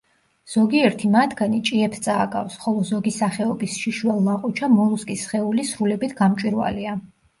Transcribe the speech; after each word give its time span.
ზოგიერთი 0.51 1.09
მათგანი 1.15 1.59
ჭიებს 1.67 2.01
წააგავს, 2.07 2.57
ხოლო 2.63 2.85
ზოგი 2.91 3.13
სახეობის 3.17 3.77
შიშველლაყუჩა 3.83 4.71
მოლუსკის 4.79 5.27
სხეული 5.29 5.67
სრულებით 5.73 6.17
გამჭვირვალეა. 6.23 6.97